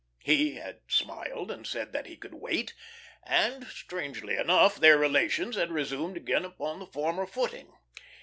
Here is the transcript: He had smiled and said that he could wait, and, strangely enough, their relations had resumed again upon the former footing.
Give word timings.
He 0.23 0.55
had 0.55 0.79
smiled 0.87 1.51
and 1.51 1.67
said 1.67 1.93
that 1.93 2.07
he 2.07 2.17
could 2.17 2.33
wait, 2.33 2.73
and, 3.21 3.67
strangely 3.67 4.35
enough, 4.35 4.77
their 4.77 4.97
relations 4.97 5.55
had 5.55 5.71
resumed 5.71 6.17
again 6.17 6.43
upon 6.43 6.79
the 6.79 6.87
former 6.87 7.27
footing. 7.27 7.71